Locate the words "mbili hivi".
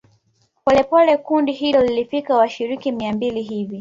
3.13-3.69